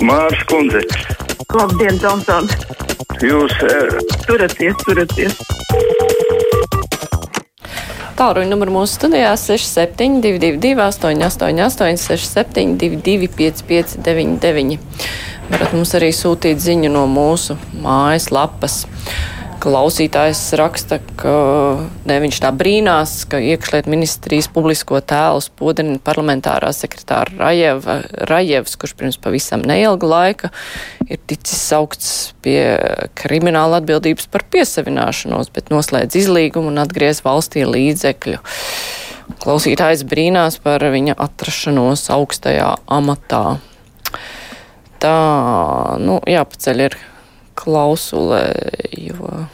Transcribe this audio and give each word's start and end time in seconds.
Mārs 0.00 0.40
Kundze. 0.48 0.80
Labdien, 1.52 1.98
Tomson! 2.00 2.48
Jūs 3.20 3.52
uh, 3.66 3.98
turaties, 4.24 4.76
turaties! 4.86 5.36
Tālruņa 8.16 8.48
numuru 8.48 8.72
mūsu 8.78 8.96
studijā 8.96 9.34
6722, 9.36 10.72
888, 10.80 12.00
672, 12.00 13.28
559, 13.36 14.78
varat 15.50 15.76
mums 15.76 15.92
arī 15.98 16.08
sūtīt 16.16 16.62
ziņu 16.64 16.94
no 16.96 17.04
mūsu 17.12 17.58
mājas 17.84 18.30
lapas. 18.32 18.84
Klausītājs 19.66 20.40
raksta, 20.60 21.00
ka 21.18 21.30
ne, 22.06 22.16
viņš 22.22 22.36
tā 22.44 22.52
brīnās, 22.54 23.16
ka 23.26 23.40
iekšliet 23.42 23.88
ministrijas 23.90 24.46
publisko 24.54 25.00
tēlu 25.02 25.40
spodrina 25.42 25.98
parlamentārā 26.06 26.70
sekretāra 26.70 27.34
Rajeva, 27.40 27.96
Rajevs, 28.30 28.76
kurš 28.78 28.94
pirms 29.00 29.18
pavisam 29.18 29.64
neilga 29.66 30.06
laika 30.06 30.50
ir 31.10 31.18
ticis 31.26 31.64
saukts 31.72 32.12
pie 32.46 32.60
krimināla 33.18 33.80
atbildības 33.80 34.28
par 34.30 34.46
piesavināšanos, 34.54 35.50
bet 35.50 35.74
noslēdz 35.74 36.20
izlīgumu 36.22 36.70
un 36.70 36.78
atgriez 36.84 37.24
valstī 37.26 37.66
līdzekļu. 37.66 38.38
Klausītājs 39.42 40.06
brīnās 40.06 40.60
par 40.62 40.86
viņa 40.94 41.18
atrašanos 41.26 42.06
augstajā 42.14 42.70
amatā. 43.00 43.58
Tā, 45.02 45.18
nu, 45.98 46.22
jāpaceļ 46.22 46.86
ir 46.86 46.98
klausulē, 47.58 48.46
jo 48.94 49.46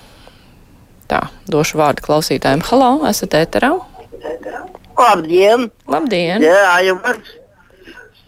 tā, 1.13 1.21
došu 1.51 1.81
vārdu 1.81 2.05
klausītājiem. 2.07 2.65
Halo, 2.71 2.91
esat 3.11 3.37
ēterā? 3.43 3.75
Labdien! 4.99 5.69
Labdien! 5.91 6.45
Jā, 6.45 6.77
jums 6.87 7.33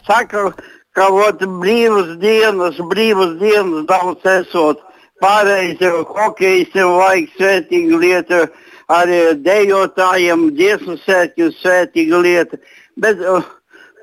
saka, 0.07 0.51
ka 0.97 1.09
vot 1.15 1.43
brīvas 1.63 2.17
dienas, 2.23 2.81
brīvas 2.93 3.39
dienas 3.43 3.87
daudz 3.91 4.27
esot. 4.39 4.83
Pārējiem 5.23 6.01
hokejiem 6.11 6.91
vajag 6.99 7.29
svētīgu 7.39 8.01
lietu, 8.03 8.41
arī 8.93 9.21
dejotājiem 9.47 10.49
dziesmu 10.59 10.99
svētkiem 11.05 11.53
svētīga 11.61 12.19
lieta. 12.25 12.59
Bet 13.01 13.23
uh, 13.23 13.47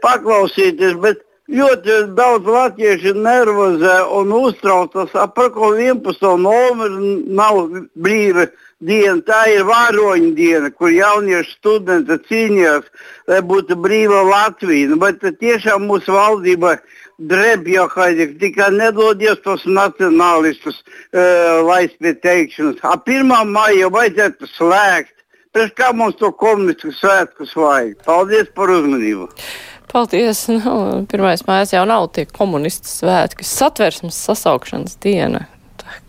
paklausīties, 0.02 0.96
bet 1.04 1.22
ļoti 1.52 1.96
daudz 2.16 2.48
latviešu 2.48 3.14
nervozē 3.20 3.98
un 4.18 4.32
uztraucas 4.36 5.12
par 5.36 5.52
ko 5.56 5.74
11. 5.76 6.24
novembri 6.40 7.14
nav 7.28 7.60
brīva 7.96 8.48
diena. 8.80 9.20
Tā 9.28 9.42
ir 9.52 9.66
varoņa 9.68 10.32
diena, 10.38 10.72
kur 10.72 10.94
jaunieši 10.96 11.56
studenti 11.58 12.18
cīnījās, 12.30 12.88
lai 13.28 13.42
būtu 13.46 13.78
brīva 13.84 14.24
Latvija. 14.30 14.92
Nu, 14.92 15.00
bet 15.02 15.24
tiešām 15.44 15.88
mūsu 15.90 16.16
valdība 16.16 16.78
dreb 17.32 17.68
jau 17.70 17.88
haidīgi, 17.92 18.40
tikai 18.42 18.72
nedodies 18.74 19.42
tos 19.46 19.66
nacionālistus 19.68 20.80
uh, 20.82 21.62
laist 21.68 22.00
pie 22.02 22.16
teikšanas. 22.18 22.80
A 22.82 22.96
1. 22.98 23.34
maija 23.52 23.92
vajadzētu 23.94 24.50
slēgt. 24.56 25.18
Pēc 25.52 25.74
kā 25.76 25.90
mums 25.92 26.16
to 26.16 26.30
komunistisku 26.32 26.94
svētkus 26.96 27.52
vajag? 27.60 27.98
Paldies 28.08 28.48
par 28.56 28.72
uzmanību! 28.72 29.28
Paldies! 29.92 30.45
Nu, 30.47 31.03
pirmais 31.11 31.42
mājas 31.44 31.73
jau 31.75 31.81
nav 31.88 32.06
tie 32.16 32.23
komunistu 32.23 32.88
svētki. 32.88 33.44
Satversmes 33.47 34.16
sasaukšanas 34.16 34.95
diena. 35.03 35.45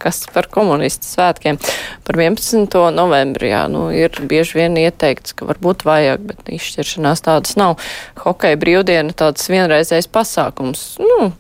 Kas 0.03 0.21
par 0.31 0.47
komunistu 0.51 1.09
svētkiem? 1.09 1.59
Par 2.07 2.19
11. 2.19 2.77
novembri, 2.95 3.51
jā, 3.51 3.65
nu, 3.71 3.89
ir 3.91 4.15
bieži 4.31 4.61
vien 4.61 4.79
ieteikts, 4.79 5.35
ka 5.35 5.49
varbūt 5.49 5.83
vajag, 5.87 6.23
bet 6.31 6.53
izšķiršanās 6.55 7.25
tādas 7.27 7.59
nav. 7.59 7.75
Hokeja 8.23 8.61
brīvdiena 8.63 9.15
tāds 9.19 9.51
vienreizējs 9.51 10.11
pasākums. 10.15 10.85
Nu, 11.03 11.33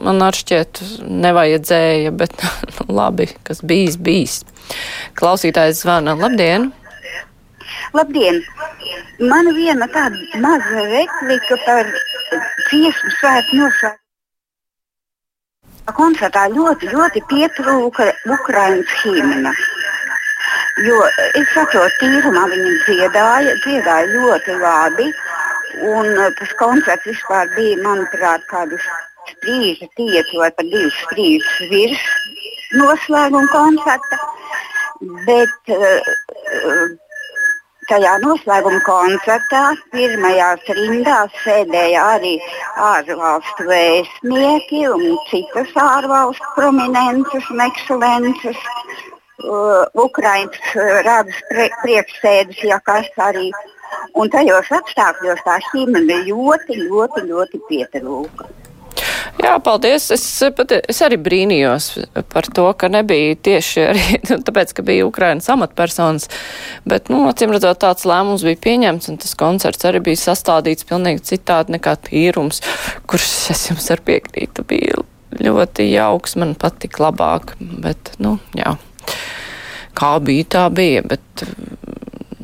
man 0.00 0.24
šķiet, 0.36 0.80
nevajadzēja, 1.04 2.16
bet 2.16 2.36
nu, 2.78 2.88
labi, 2.96 3.28
kas 3.44 3.60
bijis, 3.60 4.00
bijis. 4.00 4.40
Klausītājs 5.20 5.84
zvana. 5.84 6.16
Labdien! 6.16 6.70
Labdien! 7.92 8.40
Man 9.32 9.50
viena 9.54 9.86
tāda 9.94 10.40
maza 10.42 10.84
replika 10.92 11.58
par 11.66 11.90
dziesmu 12.68 13.10
svētku 13.18 13.58
noslēgumu. 13.58 13.98
Koncertā 15.96 16.46
ļoti, 16.54 16.88
ļoti 16.94 17.22
pietrūka 17.30 18.06
Ukraiņas 18.36 18.92
himna. 19.02 19.52
Jo 20.86 20.98
es 21.36 21.50
saprotu, 21.52 21.90
tīrumā 22.00 22.46
viņi 22.52 22.72
dziedāja, 22.86 23.56
dziedāja 23.64 24.06
ļoti 24.14 24.56
labi. 24.62 25.08
Un 25.90 26.08
tas 26.38 26.54
koncerts 26.60 27.06
vispār 27.10 27.50
bija, 27.56 27.76
manuprāt, 27.84 28.46
kādus 28.50 28.86
sprīžu 29.32 29.90
tieki 29.98 30.40
vai 30.40 30.50
pat 30.56 30.70
divus 30.72 30.96
sprīžus 31.04 31.60
virs 31.74 32.06
noslēguma 32.80 33.50
koncerta. 33.52 34.20
Bet 35.26 35.74
uh, 35.74 36.96
tajā 37.90 38.12
noslēguma 38.22 38.80
koncertā 38.86 39.62
pirmajās 39.94 40.68
rindās 40.78 41.34
sēdēja 41.44 42.04
arī 42.14 42.34
ārvalstu 42.90 43.66
vēstnieki 43.70 44.84
un 44.92 45.04
citas 45.30 45.74
ārvalstu 45.84 46.52
prominences 46.58 47.50
un 47.54 47.64
ekscelences. 47.66 48.62
Uh, 49.40 49.86
Ukraiņas 49.96 50.74
uh, 50.76 50.96
radas 51.06 51.38
priekšsēdus, 51.50 52.62
ja 52.70 52.76
kas 52.84 53.08
arī. 53.28 53.48
Un 54.20 54.30
tajos 54.30 54.68
apstākļos 54.76 55.40
tā 55.46 55.56
himna 55.70 56.20
ļoti, 56.28 56.76
ļoti, 56.90 57.24
ļoti 57.32 57.62
pietrūka. 57.70 58.50
Jā, 59.38 59.54
paldies. 59.62 60.08
Es, 60.14 60.24
pat, 60.56 60.72
es 60.90 61.00
arī 61.06 61.18
brīnījos 61.20 61.86
par 62.32 62.48
to, 62.54 62.66
ka 62.76 62.90
nebija 62.92 63.36
tieši 63.38 63.84
arī 63.86 64.04
nu, 64.30 64.40
tāpēc, 64.46 64.74
ka 64.76 64.84
bija 64.86 65.06
Ukrainas 65.08 65.48
amatpersonas, 65.52 66.28
bet, 66.88 67.10
nu, 67.12 67.22
acīm 67.30 67.54
redzot, 67.54 67.80
tāds 67.84 68.06
lēmums 68.08 68.44
bija 68.46 68.60
pieņemts, 68.66 69.10
un 69.12 69.20
tas 69.22 69.36
koncerts 69.38 69.86
arī 69.88 70.02
bija 70.10 70.20
sastādīts 70.24 70.88
pilnīgi 70.88 71.24
citādi 71.32 71.76
nekā 71.76 71.96
tīrums, 72.10 72.62
kurš, 73.10 73.30
es 73.54 73.68
jums 73.70 73.90
ar 73.94 74.02
piekrītu, 74.06 74.66
bija 74.68 75.04
ļoti 75.40 75.86
jauks, 75.92 76.36
man 76.40 76.56
patika 76.58 77.06
labāk, 77.06 77.54
bet, 77.60 78.16
nu, 78.22 78.36
jā, 78.58 78.74
kā 79.98 80.14
bija, 80.26 80.48
tā 80.56 80.66
bija, 80.74 81.04
bet, 81.06 81.46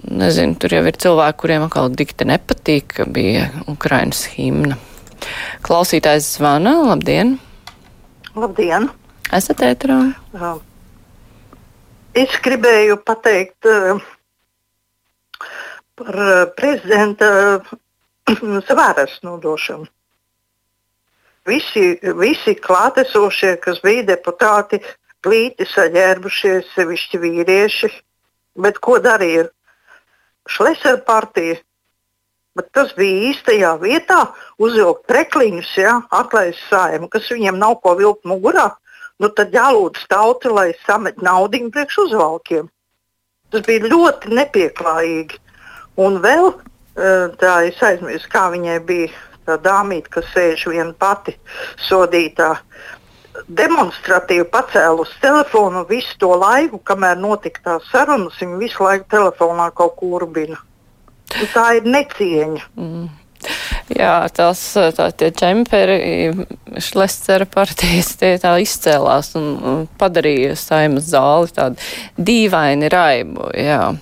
nezinu, 0.06 0.56
tur 0.60 0.76
jau 0.78 0.84
ir 0.86 0.98
cilvēki, 1.02 1.40
kuriem 1.42 1.66
atkal 1.66 1.90
dikti 1.92 2.28
nepatīk, 2.30 3.00
ka 3.00 3.08
bija 3.10 3.50
Ukrainas 3.70 4.24
himna. 4.36 4.78
Klausītājs 5.66 6.28
zvana. 6.36 6.76
Labdien! 6.90 7.36
Labdien! 8.36 8.90
Esat 9.34 9.64
ētrā? 9.66 9.98
Uh, 10.36 10.60
es 12.14 12.36
gribēju 12.44 12.98
pateikt 13.06 13.66
uh, 13.70 13.98
par 15.98 16.22
uh, 16.22 16.44
prezidenta 16.58 17.28
svaras 18.68 19.18
nodošanu. 19.26 19.88
Visi, 21.46 21.94
visi 22.18 22.56
klātesošie, 22.58 23.54
kas 23.62 23.78
bija 23.84 24.02
deputāti, 24.08 24.80
glīti 25.22 25.66
saģērbušies, 25.70 26.72
sevišķi 26.74 27.20
vīrieši. 27.22 27.90
Bet 28.62 28.80
ko 28.82 28.98
darīja 29.02 29.46
Šlesera 30.50 30.98
partija? 31.06 31.60
Bet 32.56 32.70
tas 32.72 32.94
bija 32.96 33.30
īstajā 33.30 33.74
vietā, 33.82 34.22
uzvilkt 34.62 35.04
prekliņus, 35.10 35.72
ja, 35.76 35.98
atlaist 36.16 36.62
saimu, 36.70 37.10
kas 37.12 37.28
viņiem 37.28 37.58
nav 37.60 37.78
ko 37.84 37.92
vilkt 37.98 38.24
mugurā. 38.24 38.70
Nu, 39.20 39.28
tad 39.28 39.52
jālūdz 39.56 40.06
tauta, 40.08 40.52
lai 40.52 40.70
samet 40.86 41.20
naudu 41.24 41.68
priekš 41.72 41.98
uzvalkiem. 42.06 42.70
Tas 43.52 43.64
bija 43.68 43.88
ļoti 43.92 44.32
nepieklājīgi. 44.36 45.38
Un 46.00 46.18
vēl 46.24 46.50
eh, 46.52 47.28
tā 47.40 47.54
es 47.68 47.80
aizmirsu, 47.84 48.28
kā 48.32 48.48
viņai 48.52 48.80
bija 48.88 49.12
tā 49.46 49.56
dāmīte, 49.62 50.10
kas 50.16 50.28
sēž 50.34 50.66
viena 50.72 50.92
pati 50.98 51.36
sodītā. 51.88 52.54
Demonstratīvi 53.52 54.46
pacēlus 54.52 55.12
telefonu 55.20 55.84
visu 55.88 56.16
to 56.20 56.32
laiku, 56.40 56.80
kamēr 56.80 57.20
notika 57.20 57.62
tās 57.68 57.90
sarunas. 57.92 58.40
Viņa 58.40 58.60
visu 58.60 58.84
laiku 58.84 59.08
telefonā 59.12 59.68
kaut 59.76 59.96
ko 60.00 60.16
urbina. 60.18 60.56
Nu, 61.36 61.46
tā 61.52 61.68
ir 61.78 61.88
necieņa. 61.88 62.66
Mm. 62.80 63.06
Jā, 63.94 64.14
tās 64.34 64.60
tā, 64.96 65.10
čemperi, 65.38 65.96
Šlescera 66.82 67.46
partijas, 67.46 68.14
tie 68.18 68.32
tā 68.42 68.56
izcēlās 68.62 69.34
un, 69.38 69.50
un 69.60 69.84
padarīja 70.00 70.56
saimas 70.58 71.10
zāli 71.12 71.52
tādu 71.54 71.78
dīvaini 72.18 72.90
raibu. 72.92 73.50
Jā. 73.54 73.92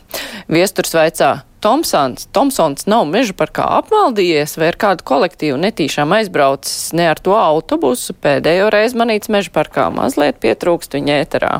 Viesturs 0.48 0.94
veicā 0.96 1.34
Tomsons, 1.64 2.26
Tomsons 2.28 2.84
nav 2.84 3.06
meža 3.08 3.32
parkā 3.32 3.64
apmaldījies 3.78 4.58
vai 4.60 4.66
ar 4.68 4.76
kādu 4.76 5.04
kolektīvu 5.08 5.56
netīšām 5.62 6.10
aizbraucis 6.12 6.90
ne 6.92 7.06
ar 7.08 7.20
to 7.24 7.32
autobusu. 7.38 8.12
Pēdējo 8.20 8.66
reizi 8.74 8.98
manīts 9.00 9.30
meža 9.32 9.48
parkā 9.54 9.86
mazliet 9.94 10.42
pietrūkst 10.42 10.98
viņa 10.98 11.14
ēterā. 11.22 11.54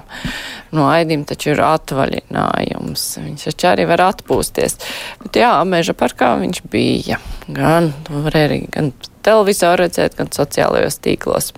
No 0.76 0.90
Aidim 0.92 1.22
taču 1.24 1.54
ir 1.54 1.62
atvaļinājums. 1.64 3.04
Viņš 3.22 3.46
taču 3.48 3.70
arī 3.70 3.86
var 3.88 4.02
atpūsties. 4.10 4.76
Bet 5.22 5.40
jā, 5.40 5.54
meža 5.64 5.96
parkā 5.96 6.34
viņš 6.42 6.60
bija. 6.68 7.16
Gan, 7.48 7.94
arī, 8.28 8.60
gan 8.76 8.92
televizoru 9.24 9.86
redzēt, 9.86 10.18
gan 10.20 10.28
sociālajos 10.36 11.00
tīklos. 11.00 11.54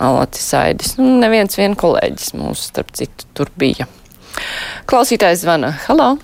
Malacis 0.00 0.48
Aidis. 0.56 0.96
Nu, 0.96 1.18
neviens 1.20 1.60
vien 1.60 1.76
kolēģis 1.76 2.32
mūsu, 2.38 2.70
starp 2.70 2.96
citu, 2.96 3.28
tur 3.36 3.52
bija. 3.60 3.90
Klausītājs 4.88 5.44
zvana. 5.44 5.74
Halo! 5.84 6.14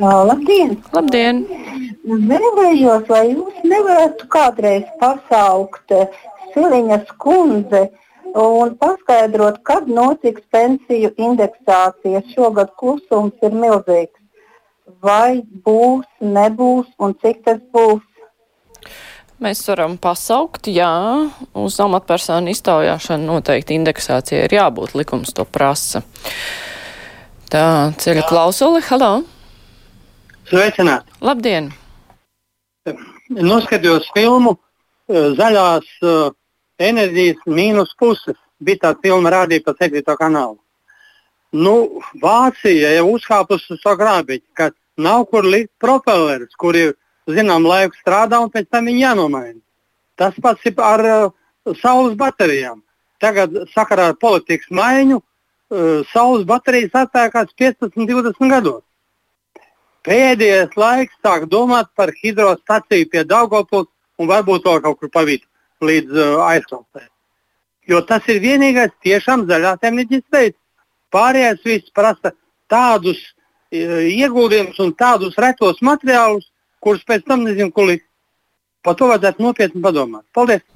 Labdien! 0.00 0.78
Labdien! 0.94 1.42
Vēlējos, 2.08 3.02
vai 3.10 3.24
jūs 3.34 3.56
nevarētu 3.68 4.28
kādreiz 4.32 4.86
pasaukt 5.00 5.92
Siliņas 6.54 7.10
kundze 7.20 7.82
un 8.32 8.72
paskaidrot, 8.80 9.58
kad 9.66 9.90
notiks 9.90 10.42
pensiju 10.50 11.10
indeksācija. 11.20 12.22
Šogad 12.32 12.72
klusums 12.80 13.36
ir 13.44 13.52
milzīgs. 13.52 14.16
Vai 15.04 15.42
būs, 15.66 16.06
nebūs 16.20 16.88
un 16.98 17.12
cik 17.20 17.44
tas 17.44 17.60
būs? 17.74 18.00
Mēs 19.40 19.60
varam 19.68 19.98
pasaukt, 20.00 20.68
jā, 20.68 20.92
uz 21.56 21.76
amatpersonu 21.80 22.52
iztaujāšanu 22.52 23.28
noteikti 23.36 23.76
indeksācija 23.76 24.48
ir 24.48 24.56
jābūt, 24.56 24.96
likums 24.96 25.32
to 25.36 25.44
prasa. 25.48 26.02
Tā, 27.52 27.92
ceļa 28.00 28.24
klausuli, 28.28 28.82
halo! 28.88 29.12
Sveicināti! 30.48 31.12
Labdien! 31.20 31.70
Noskatījos 33.30 34.08
filmu 34.14 34.56
Zaļās 35.10 35.86
uh, 36.06 36.30
enerģijas 36.80 37.44
mīnus 37.50 37.92
puses. 37.98 38.38
Bija 38.62 38.84
tāda 38.84 39.02
filma 39.02 39.32
rādīta 39.34 39.72
pa 39.72 39.86
7. 39.86 40.02
kanālu. 40.18 40.58
Nu, 41.52 42.02
Vācija 42.22 42.92
jau 42.94 43.06
uzkāpusi 43.16 43.74
uz 43.74 43.80
to 43.82 43.94
grābīti, 43.98 44.44
ka 44.54 44.70
nav 45.00 45.24
kur 45.32 45.46
likt 45.46 45.72
propellerus, 45.82 46.52
kuri 46.60 46.92
zinām 47.30 47.66
laiku 47.66 47.98
strādā 47.98 48.38
un 48.42 48.52
pēc 48.52 48.68
tam 48.70 48.86
viņi 48.86 49.02
jānomaina. 49.02 49.58
Tas 50.20 50.36
pats 50.42 50.66
ir 50.68 50.78
ar 50.84 51.06
uh, 51.08 51.32
saules 51.82 52.14
baterijām. 52.20 52.84
Tagad 53.20 53.56
sakarā 53.74 54.12
ar 54.12 54.20
politikas 54.20 54.70
maiņu 54.72 55.18
uh, 55.18 56.06
saules 56.12 56.46
baterijas 56.48 56.94
atpērkās 57.04 57.52
15, 57.58 57.98
20 57.98 58.54
gados. 58.54 58.84
Pēdējais 60.10 60.72
laiks 60.74 61.14
sāk 61.22 61.44
domāt 61.46 61.86
par 61.94 62.10
hidrostaciju 62.10 63.06
pie 63.12 63.22
Daugopils 63.30 63.86
un 64.18 64.26
varbūt 64.26 64.64
vēl 64.66 64.80
kaut 64.82 64.98
kur 64.98 65.10
pa 65.14 65.22
vidu 65.28 65.46
līdz 65.86 66.16
uh, 66.16 66.40
aizklausē. 66.48 67.04
Jo 67.86 68.00
tas 68.06 68.26
ir 68.32 68.40
vienīgais 68.42 68.90
tiešām 69.06 69.46
zaļās 69.46 69.86
enerģijas 69.86 70.26
veids. 70.34 70.58
Pārējais 71.14 71.62
viss 71.64 71.94
prasa 71.94 72.34
tādus 72.70 73.22
uh, 73.22 74.02
ieguldījumus 74.10 74.82
un 74.82 74.92
tādus 74.98 75.38
retos 75.38 75.78
materiālus, 75.78 76.50
kurus 76.82 77.06
pēc 77.06 77.24
tam 77.30 77.46
nezinu, 77.46 77.70
kur 77.70 77.92
likt. 77.92 78.08
Par 78.82 78.98
to 78.98 79.12
vajadzētu 79.12 79.46
nopietni 79.46 79.84
padomāt. 79.84 80.26
Paldies! 80.34 80.66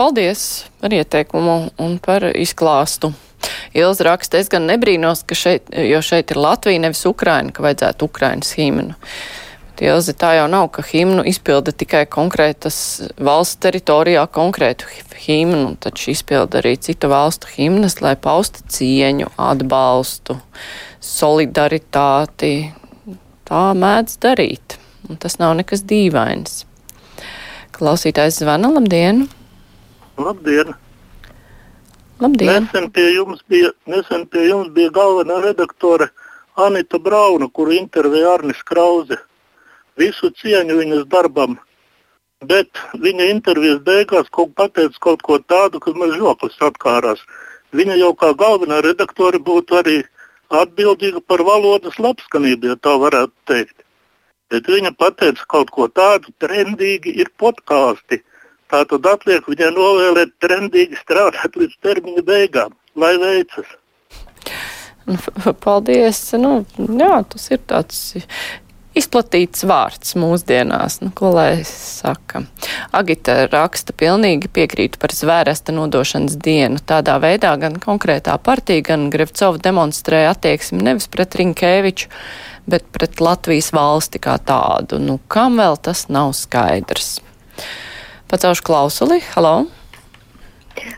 Paldies 0.00 0.48
par 0.80 0.96
ieteikumu 0.96 1.60
un 1.80 2.00
par 2.00 2.30
izklāstu. 2.32 3.12
Ilza 3.76 4.06
raksta, 4.06 4.40
es 4.40 4.48
gan 4.52 4.68
nebrīnos, 4.70 5.24
ka 5.28 5.36
šeit, 5.36 5.68
jo 5.74 6.00
šeit 6.04 6.32
ir 6.32 6.40
Latvija, 6.40 6.80
nevis 6.86 7.04
Ukraina, 7.08 7.52
ka 7.52 7.64
vajadzētu 7.66 8.08
Ukrainas 8.08 8.54
himnu. 8.56 8.96
Ilzi, 9.76 10.14
tā 10.16 10.30
jau 10.38 10.46
nav, 10.48 10.70
ka 10.72 10.80
himnu 10.80 11.20
izpilda 11.28 11.74
tikai 11.76 12.06
konkrētas 12.08 12.78
valsts 13.20 13.60
teritorijā 13.60 14.22
konkrētu 14.32 14.88
himnu, 15.26 15.74
taču 15.84 16.14
izpilda 16.14 16.62
arī 16.62 16.78
citu 16.80 17.10
valstu 17.12 17.50
himnas, 17.52 17.98
lai 18.00 18.14
paustu 18.16 18.64
cieņu, 18.72 19.28
atbalstu, 19.36 20.38
solidaritāti. 21.04 22.54
Tā 23.46 23.66
mēdz 23.76 24.16
darīt, 24.24 24.78
un 25.10 25.20
tas 25.20 25.36
nav 25.42 25.52
nekas 25.60 25.84
dīvains. 25.84 26.64
Klausītājs 27.76 28.40
zvana, 28.40 28.72
labdien! 28.72 29.26
Labdien! 30.16 30.72
Labdien! 32.16 32.64
Nesen 32.64 32.86
pie 32.96 33.10
jums 33.12 33.42
bija, 33.52 33.70
nesen 33.84 34.22
pie 34.32 34.46
jums 34.48 34.70
bija 34.72 34.88
galvenā 34.88 35.36
redaktore 35.42 36.08
Anita 36.66 36.96
Brauna, 36.98 37.48
kuru 37.52 37.74
intervēja 37.76 38.30
Arnis 38.38 38.62
Krauze 38.64 39.18
visu 40.00 40.30
cieņu 40.40 40.78
viņas 40.78 41.02
darbam. 41.12 41.58
Bet 42.48 42.80
viņa 43.02 43.26
intervijas 43.32 43.82
beigās 43.84 44.30
kaut 44.32 44.54
pateica 44.56 45.02
kaut 45.08 45.24
ko 45.28 45.36
tādu, 45.52 45.80
kas 45.80 45.96
man 46.00 46.14
žoklis 46.16 46.56
atkārās. 46.70 47.20
Viņa 47.76 47.98
jau 48.00 48.14
kā 48.16 48.32
galvenā 48.32 48.80
redaktore 48.86 49.40
būtu 49.50 49.76
arī 49.76 49.98
atbildīga 50.62 51.20
par 51.20 51.44
valodas 51.44 51.98
labskanību, 52.00 52.72
ja 52.72 52.78
tā 52.80 52.96
varētu 53.02 53.36
teikt. 53.52 53.76
Bet 54.48 54.72
viņa 54.72 54.94
pateica 54.96 55.44
kaut 55.52 55.74
ko 55.74 55.90
tādu, 55.92 56.32
trendīgi 56.40 57.12
ir 57.20 57.28
podkāsti. 57.36 58.22
Tā 58.22 58.35
tad 58.70 59.08
atliek 59.12 59.46
viņai 59.48 59.72
novēlēt 59.76 60.36
trendīgi 60.42 60.98
strādāt 61.00 61.58
līdz 61.58 61.80
termiņa 61.86 62.26
beigām. 62.26 62.76
Lai 62.96 63.14
veicas! 63.22 63.74
Paldies! 65.64 66.20
Nu, 66.40 66.64
jā, 66.76 67.18
tas 67.30 67.50
ir 67.54 67.60
tāds 67.70 68.00
izplatīts 68.96 69.64
vārds 69.68 70.16
mūsdienās. 70.18 71.00
Nu, 71.04 71.12
ko 71.14 71.30
lai 71.36 71.60
saka? 71.68 72.42
Agita 72.96 73.44
raksta 73.52 73.94
pilnīgi 73.96 74.50
piekrītu 74.52 75.00
par 75.02 75.14
zvēresta 75.14 75.74
nodošanas 75.76 76.38
dienu. 76.42 76.80
Tādā 76.80 77.18
veidā 77.22 77.52
gan 77.60 77.78
konkrētā 77.82 78.36
partija, 78.42 78.84
gan 78.92 79.08
Grevcova 79.12 79.60
demonstrēja 79.62 80.32
attieksmi 80.34 80.82
nevis 80.88 81.10
pret 81.12 81.36
Rinkēviču, 81.38 82.10
bet 82.66 82.88
pret 82.94 83.22
Latvijas 83.22 83.70
valsti 83.76 84.22
kā 84.22 84.38
tādu. 84.42 84.98
Nu, 85.02 85.20
kam 85.28 85.60
vēl 85.60 85.78
tas 85.78 86.08
nav 86.08 86.32
skaidrs? 86.38 87.18
Pacaušu 88.26 88.62
klausuli. 88.66 89.20
Halo! 89.34 89.64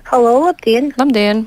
Halo, 0.08 0.32
labdien! 0.46 0.92
Labdien! 0.96 1.44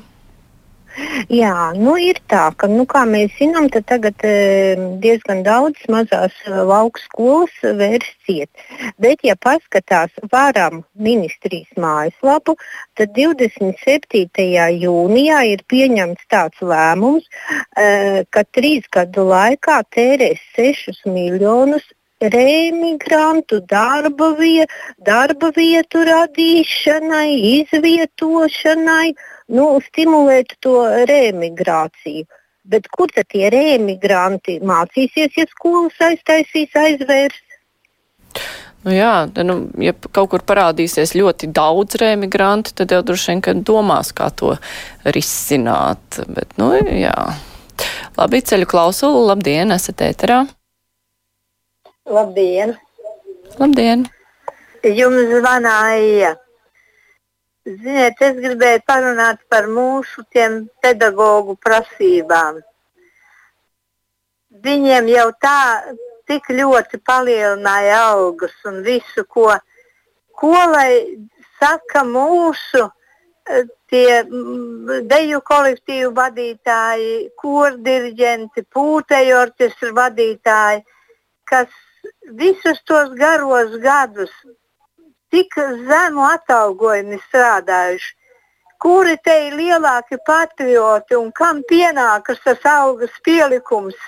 Jā, 1.32 1.72
nu 1.74 1.96
ir 1.98 2.20
tā, 2.30 2.42
ka, 2.54 2.68
nu, 2.70 2.84
kā 2.86 3.02
mēs 3.08 3.32
zinām, 3.38 3.66
tagad 3.72 4.22
e, 4.22 4.76
diezgan 5.02 5.40
daudz 5.42 5.80
mazās 5.90 6.36
e, 6.46 6.52
lauku 6.68 7.00
skolas 7.02 7.54
vērs 7.64 8.12
ciet. 8.28 8.50
Bet, 9.02 9.24
ja 9.26 9.34
paskatās 9.34 10.12
varam 10.30 10.84
ministrijas 10.94 11.72
mājaslapu, 11.80 12.54
tad 12.94 13.16
27. 13.16 14.28
jūnijā 14.84 15.40
ir 15.50 15.64
pieņemts 15.72 16.28
tāds 16.30 16.62
lēmums, 16.62 17.26
e, 17.26 18.22
ka 18.30 18.44
trīs 18.54 18.86
gadu 18.92 19.26
laikā 19.32 19.80
tērēs 19.96 20.46
6 20.60 21.10
miljonus 21.10 21.90
remigrantu 22.30 23.60
darba, 23.68 24.32
vie, 24.38 24.66
darba 24.98 25.50
vietu 25.56 26.04
radīšanai, 26.06 27.30
izvietošanai 27.62 29.12
nu, 29.56 29.66
stimulēt 29.88 30.56
to 30.60 30.84
remigrāciju. 31.10 32.26
Bet 32.62 32.86
kur 32.94 33.10
tad 33.10 33.26
tie 33.32 33.48
remigranti 33.50 34.60
mācīsies, 34.62 35.34
ja 35.34 35.48
skolas 35.50 35.98
aiztaisīs 35.98 36.76
aizvērs? 36.78 37.40
Nu 38.82 38.94
jā, 38.94 39.26
nu, 39.46 39.56
ja 39.82 39.94
kaut 39.94 40.32
kur 40.32 40.42
parādīsies 40.46 41.14
ļoti 41.14 41.50
daudz 41.54 41.98
remigrantu, 42.02 42.74
tad 42.78 42.94
jau 42.94 43.02
droši 43.06 43.38
vien 43.38 43.62
domās, 43.66 44.10
kā 44.14 44.30
to 44.34 44.56
risināt. 45.14 46.22
Bet, 46.26 46.56
nu, 46.58 46.74
jā. 46.98 47.14
Labi, 48.18 48.42
ceļu 48.42 48.66
klausulu, 48.70 49.22
labdien, 49.30 49.74
esat 49.74 50.02
ēterā. 50.06 50.42
Labdien! 52.06 52.76
Labdien! 53.58 54.08
Jums 54.82 55.28
zvanāja 55.30 56.32
Ziniet, 57.62 58.18
es 58.18 58.38
gribēju 58.42 58.80
parunāt 58.90 59.38
par 59.46 59.68
mūsu 59.70 60.24
pedagoģu 60.82 61.54
prasībām. 61.62 62.58
Viņiem 64.64 65.06
jau 65.12 65.28
tā 65.38 65.60
tik 66.26 66.50
ļoti 66.50 66.98
palielināja 67.06 68.00
algas 68.08 68.56
un 68.66 68.82
visu, 68.82 69.22
ko, 69.30 69.52
ko 70.34 70.50
lai 70.72 70.90
saka 71.60 72.02
mūsu 72.02 72.82
eh, 73.46 73.62
tie 73.86 74.24
deju 75.06 75.40
kolektīvu 75.46 76.10
vadītāji, 76.18 77.14
kordiriģenti, 77.38 78.66
pūteju 78.74 79.38
orķestru 79.44 79.94
vadītāji, 80.02 80.82
kas 81.46 81.70
visus 82.38 82.82
tos 82.88 83.14
garos 83.14 83.78
gadus 83.82 84.32
tik 85.32 85.54
zemu 85.88 86.24
atalgojumu 86.28 87.18
strādājuši. 87.28 88.10
Kuri 88.82 89.14
te 89.24 89.34
ir 89.46 89.54
lielāki 89.54 90.18
patrioti 90.26 91.14
un 91.16 91.30
kam 91.38 91.62
pienākas 91.70 92.40
tas 92.44 92.64
algas 92.66 93.14
pielikums? 93.26 93.98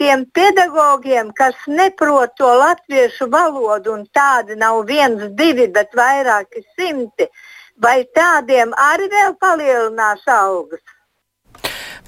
Tiem 0.00 0.24
pedagogiem, 0.34 1.30
kas 1.36 1.54
neprot 1.68 2.32
to 2.40 2.48
latviešu 2.62 3.28
valodu, 3.30 3.92
un 3.94 4.06
tādi 4.16 4.56
nav 4.58 4.80
viens, 4.88 5.22
divi, 5.38 5.68
bet 5.68 5.92
vairāki 5.94 6.64
simti, 6.74 7.28
vai 7.76 7.98
tādiem 8.18 8.72
arī 8.90 9.10
vēl 9.12 9.36
palielinās 9.44 10.24
algas? 10.26 10.82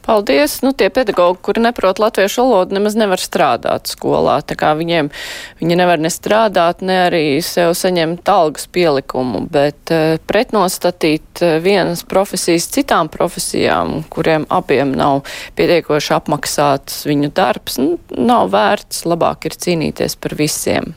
Paldies. 0.02 0.56
Nu, 0.62 0.72
tie 0.74 0.90
pedagogi, 0.90 1.38
kuri 1.46 1.62
neprot 1.62 2.00
latviešu 2.02 2.42
valodu, 2.42 2.74
nemaz 2.74 2.96
nevar 2.98 3.22
strādāt 3.22 3.92
skolā. 3.92 4.40
Tā 4.42 4.56
kā 4.58 4.72
viņiem, 4.74 5.12
viņi 5.60 5.78
nevar 5.78 6.02
ne 6.02 6.10
strādāt, 6.10 6.82
ne 6.82 6.96
arī 7.06 7.24
sev 7.46 7.76
saņemt 7.78 8.26
algas 8.32 8.66
pielikumu, 8.66 9.44
bet 9.52 9.92
uh, 9.94 10.16
pretnostatīt 10.26 11.44
uh, 11.44 11.58
vienas 11.62 12.02
profesijas 12.08 12.66
citām 12.74 13.12
profesijām, 13.12 14.00
kuriem 14.10 14.48
abiem 14.50 14.90
nav 14.98 15.22
pietiekoši 15.58 16.16
apmaksāts 16.18 17.04
viņu 17.06 17.30
darbs, 17.36 17.78
nu, 17.78 18.00
nav 18.18 18.50
vērts. 18.56 19.04
Labāk 19.06 19.46
ir 19.46 19.58
cīnīties 19.58 20.18
par 20.18 20.34
visiem. 20.38 20.96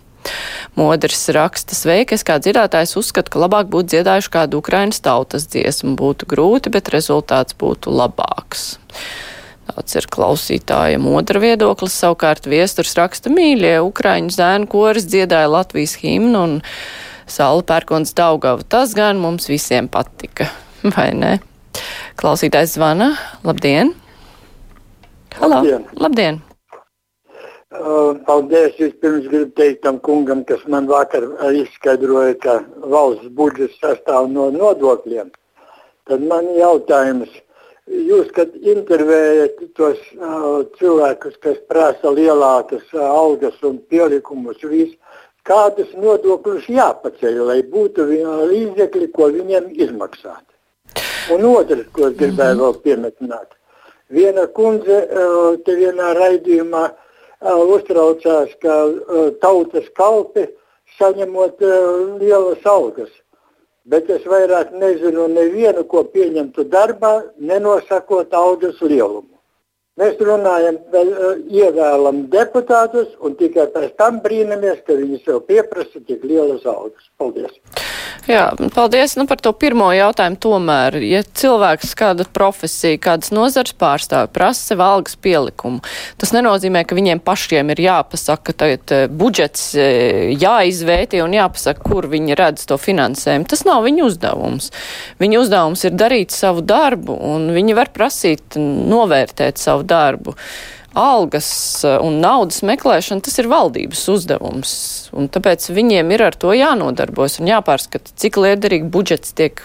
Modrs 0.75 1.29
raksta 1.32 1.75
sveiki, 1.77 2.17
es 2.17 2.25
kā 2.27 2.36
dzirdētājs 2.44 2.98
uzskatu, 3.00 3.32
ka 3.32 3.39
labāk 3.46 3.70
būtu 3.72 3.94
dziedājuši 3.94 4.32
kādu 4.34 4.60
Ukrainas 4.60 5.00
tautas 5.03 5.48
dziesmu. 5.48 5.94
Būtu 5.96 6.27
grūti, 6.27 6.72
bet 6.74 6.91
rezultāts 6.91 7.55
būtu 7.55 7.94
labāks. 7.96 8.75
Tāds 9.65 9.96
ir 9.98 10.08
klausītāja 10.12 11.00
modra 11.01 11.39
viedoklis. 11.41 11.96
Savukārt 11.96 12.50
viesturs 12.51 12.94
raksta 13.00 13.32
mīļie 13.34 13.77
Ukraiņu 13.88 14.36
zēnu 14.36 14.70
koris 14.72 15.08
dziedāja 15.08 15.50
Latvijas 15.51 15.96
himnu 16.03 16.44
un 16.44 16.58
Sāla 17.25 17.63
Pērkons 17.65 18.12
Daugava. 18.17 18.67
Tas 18.67 18.94
gan 18.98 19.22
mums 19.24 19.48
visiem 19.50 19.88
patika, 19.91 20.51
vai 20.96 21.13
ne? 21.17 21.38
Klausītājs 22.20 22.75
zvana. 22.75 23.13
Labdien! 23.48 23.96
Halo! 25.39 25.63
Labdien! 25.63 25.88
Labdien. 26.03 26.45
Uh, 27.79 28.15
paldies! 28.25 28.75
Vispirms 28.79 29.27
gribu 29.27 29.51
teikt 29.55 29.82
tam 29.84 29.98
kungam, 30.00 30.44
kas 30.48 30.62
man 30.67 30.88
vakar 30.88 31.25
izskaidroja, 31.60 32.36
ka 32.39 32.53
valsts 32.94 33.27
budžets 33.36 33.75
sastāv 33.82 34.29
no 34.32 34.48
nodokļiem. 34.53 35.32
Tad 36.08 36.24
man 36.29 36.48
jautājums, 36.55 37.32
jūs, 37.89 38.32
kad 38.38 38.55
intervējat 38.55 39.60
tos 39.75 40.00
uh, 40.15 40.63
cilvēkus, 40.79 41.36
kas 41.44 41.60
prasa 41.67 42.13
lielākas 42.15 42.86
uh, 42.96 43.03
algas 43.03 43.60
un 43.67 43.82
pielikumus, 43.91 44.62
visu, 44.63 44.96
kādus 45.44 45.91
nodokļus 46.00 46.70
jāpaceļ, 46.72 47.39
lai 47.50 47.62
būtu 47.75 48.08
līdzekļi, 48.08 49.10
ko 49.12 49.34
viņiem 49.36 49.74
izmaksāt. 49.75 50.46
Un 51.34 51.44
otrs, 51.50 51.89
ko 51.91 52.08
es 52.08 52.20
gribēju 52.22 52.62
vēl 52.62 52.84
piemetināt. 52.86 53.50
Viena 54.15 54.46
kundze 54.48 55.01
uh, 55.01 55.58
te 55.65 55.75
vienā 55.75 56.13
raidījumā 56.15 56.86
uh, 56.86 57.01
uztraucās, 57.54 58.56
ka 58.62 58.75
tautas 59.42 59.86
kalpi 59.94 60.48
saņemot 60.98 61.62
lielas 62.22 62.66
algas. 62.66 63.12
Bet 63.86 64.10
es 64.10 64.24
vairāk 64.25 64.72
nezinu 64.74 65.28
nevienu, 65.30 65.84
ko 65.86 66.04
pieņemtu 66.10 66.66
darbā, 66.74 67.22
nenosakot 67.38 68.34
algas 68.34 68.82
lielumu. 68.82 69.35
Mēs 69.96 70.18
runājam, 70.20 70.75
ievēlam 71.56 72.25
deputātus 72.34 73.14
un 73.24 73.38
tikai 73.40 73.70
pēc 73.72 73.94
tam 74.02 74.20
brīnamies, 74.25 74.82
ka 74.84 74.98
viņi 75.00 75.22
sev 75.24 75.40
pieprasa 75.48 76.04
tik 76.04 76.25
lielas 76.28 76.68
algas. 76.68 77.08
Paldies! 77.16 77.56
Jā, 78.25 78.50
paldies 78.74 79.14
nu, 79.20 79.28
par 79.30 79.38
to 79.38 79.52
pirmo 79.54 79.92
jautājumu. 79.94 80.40
Tomēr, 80.42 80.98
ja 81.06 81.22
cilvēks 81.24 81.94
kāda 81.98 82.25
profesija, 82.34 82.98
kādas 83.02 83.30
nozars 83.36 83.75
pārstāv, 83.78 84.32
prasa 84.34 84.72
sev 84.72 84.82
algas 84.82 85.14
pielikumu, 85.22 85.84
tas 86.20 86.34
nenozīmē, 86.34 86.82
ka 86.90 86.98
viņiem 86.98 87.22
pašiem 87.24 87.70
ir 87.75 87.84
jāpasaka, 87.86 88.56
ka 88.58 89.00
budžets 89.14 89.68
e, 89.78 89.86
jāizvērtī 90.42 91.22
un 91.22 91.38
jāpasaka, 91.38 91.86
kur 91.86 92.10
viņi 92.10 92.38
redz 92.40 92.66
to 92.68 92.80
finansējumu. 92.82 93.46
Tas 93.52 93.62
nav 93.68 93.86
viņu 93.86 94.10
uzdevums. 94.10 94.72
Viņa 95.22 95.44
uzdevums 95.44 95.86
ir 95.86 95.96
darīt 95.96 96.34
savu 96.34 96.66
darbu, 96.66 97.16
un 97.30 97.52
viņi 97.54 97.78
var 97.78 97.94
prasīt 97.94 98.58
novērtēt 98.58 99.62
savu 99.62 99.85
darbu 99.88 100.36
algas 100.96 101.84
eh, 101.84 101.98
un 102.01 102.20
naudas 102.24 102.62
meklēšana, 102.65 103.24
tas 103.25 103.38
ir 103.42 103.50
valdības 103.51 104.04
uzdevums. 104.13 104.74
Tāpēc 105.12 105.68
viņiem 105.75 106.13
ir 106.15 106.24
ar 106.30 106.38
to 106.39 106.56
jānodarbojas 106.56 107.42
un 107.42 107.51
jāpārskata, 107.51 108.15
cik 108.20 108.39
liederīgi 108.42 108.88
budžets 108.92 109.36
tiek, 109.36 109.62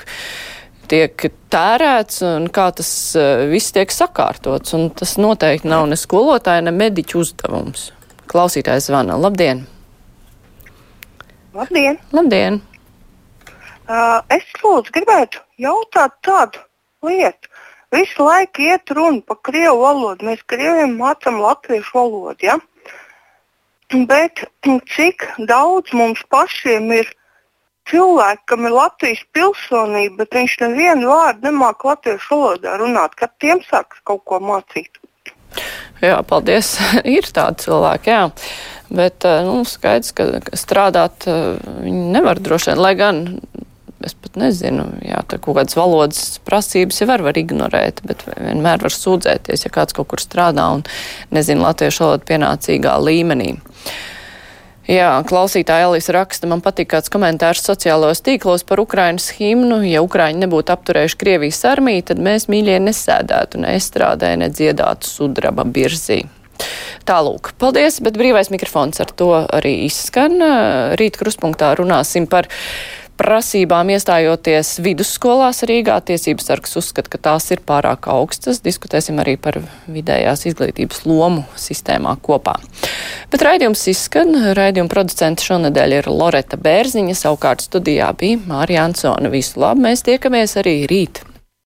tiek 0.91 1.29
tērēts 1.51 2.25
un 2.27 2.49
kā 2.55 2.69
tas 2.75 2.91
uh, 3.19 3.47
viss 3.51 3.75
tiek 3.75 3.93
sakārtots. 3.95 4.75
Un 4.77 4.91
tas 4.95 5.17
noteikti 5.23 5.71
nav 5.71 5.87
ne 5.91 5.99
skolotāja, 5.99 6.65
ne 6.67 6.75
mediķu 6.75 7.23
uzdevums. 7.23 7.91
Klausītājs 8.31 8.91
zvana. 8.91 9.19
Labdien! 9.19 9.65
Labdien! 11.55 11.99
Labdien. 12.15 12.61
Uh, 13.91 14.21
es 14.31 14.47
lūdzu 14.63 14.95
gribētu 14.95 15.43
jautāt 15.59 16.15
tādu 16.27 16.63
lietu. 17.07 17.51
Visu 17.91 18.27
laiku 18.27 18.63
iet 18.69 18.91
runa 18.95 19.23
par 19.27 19.41
krievu 19.47 19.81
valodu. 19.83 20.27
Mēs 20.29 20.43
krieviem 20.47 20.97
mācām 21.01 21.41
latviešu 21.43 21.97
valodu. 21.97 22.47
Ja? 22.47 22.59
Bet 23.91 24.45
cik 24.95 25.27
daudz 25.51 25.91
mums 25.97 26.23
pašiem 26.31 26.93
ir 26.95 27.11
cilvēki, 27.91 28.45
kam 28.47 28.67
ir 28.69 28.77
Latvijas 28.77 29.23
pilsonība, 29.35 30.21
bet 30.23 30.37
viņš 30.39 30.57
nevienu 30.63 31.11
vārdu 31.11 31.49
nemāca 31.49 31.93
latviešu 31.93 32.37
valodā 32.37 32.77
runāt, 32.79 33.17
kad 33.19 33.35
tiem 33.43 33.63
sāks 33.67 33.99
kaut 34.07 34.23
ko 34.29 34.39
mācīt? 34.39 35.01
Jā, 36.01 36.21
paldies. 36.23 36.77
ir 37.17 37.27
tādi 37.35 37.67
cilvēki, 37.67 38.13
jā. 38.15 38.23
Bet 38.91 39.27
eh, 39.29 39.43
nu, 39.47 39.63
skaidrs, 39.69 40.15
ka 40.15 40.27
strādāt 40.59 41.27
eh, 41.31 41.59
viņi 41.85 42.07
nevar 42.15 42.41
droši 42.43 42.73
vien, 42.73 42.83
lai 42.83 42.95
gan 42.99 43.21
es 44.07 44.15
pat 44.17 44.39
nezinu, 44.41 44.87
jā, 45.05 45.21
kaut 45.33 45.57
kādas 45.59 45.77
valodas 45.79 46.23
prasības 46.47 47.03
jau 47.03 47.09
var, 47.11 47.25
var 47.27 47.41
ignorēt, 47.41 48.03
bet 48.07 48.25
vienmēr 48.31 48.83
var 48.85 48.95
sūdzēties, 48.95 49.67
ja 49.67 49.73
kāds 49.75 49.97
kaut 49.97 50.11
kur 50.13 50.23
strādā 50.23 50.71
un 50.77 50.87
nezina 51.35 51.69
latviešu 51.71 52.07
valodu 52.07 52.31
pienācīgā 52.31 52.97
līmenī. 53.03 53.55
Jā, 54.91 55.11
klausītāja 55.23 55.87
Elisa 55.87 56.17
raksta, 56.17 56.49
man 56.51 56.63
patīk 56.65 56.89
kāds 56.91 57.13
komentārs 57.13 57.63
sociālajos 57.63 58.25
tīklos 58.27 58.65
par 58.67 58.81
Ukrainas 58.83 59.29
himnu. 59.37 59.85
Ja 59.87 60.01
Ukraiņi 60.03 60.43
nebūtu 60.43 60.75
apturējuši 60.75 61.19
Krievijas 61.21 61.61
armiju, 61.69 62.09
tad 62.09 62.23
mēs 62.25 62.49
mīļie 62.51 62.81
nesēdētu, 62.89 63.61
nestrādē, 63.63 64.33
nedziedātu 64.41 65.07
sudraba 65.07 65.69
birzī. 65.69 66.25
Tālūk, 67.07 67.53
paldies, 67.61 68.01
bet 68.05 68.19
brīvais 68.19 68.51
mikrofons 68.53 68.99
ar 69.05 69.13
to 69.17 69.31
arī 69.47 69.77
izskan. 69.87 70.41
Rīt 70.99 71.21
kruspunktā 71.21 71.71
runāsim 71.79 72.27
par 72.31 72.51
prasībām 73.21 73.93
iestājoties 73.93 74.79
vidusskolās 74.85 75.61
Rīgā. 75.69 75.99
Tiesības 76.09 76.49
sargs 76.49 76.77
uzskata, 76.81 77.13
ka 77.13 77.21
tās 77.29 77.51
ir 77.53 77.61
pārāk 77.69 78.09
augstas. 78.11 78.63
Diskutēsim 78.65 79.21
arī 79.21 79.37
par 79.41 79.61
vidējās 79.91 80.47
izglītības 80.49 81.05
lomu 81.09 81.45
sistēmā 81.61 82.17
kopā. 82.25 82.57
Bet 83.33 83.45
raidījums 83.45 83.85
izskan. 83.93 84.33
Raidījuma 84.57 84.93
producents 84.93 85.45
šonadēļ 85.51 85.99
ir 86.01 86.13
Loreta 86.13 86.59
Bērziņa, 86.61 87.19
savukārt 87.19 87.67
studijā 87.67 88.13
bija 88.17 88.41
Mārija 88.49 88.89
Ansona. 88.89 89.33
Visu 89.33 89.61
labu, 89.61 89.85
mēs 89.89 90.07
tiekamies 90.09 90.57
arī 90.63 90.81
rīt. 90.91 91.25